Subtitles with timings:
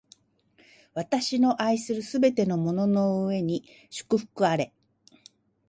[0.95, 4.73] 私の愛するすべてのものの上に祝福あれ！